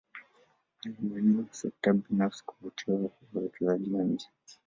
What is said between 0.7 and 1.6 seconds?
Alinyanyua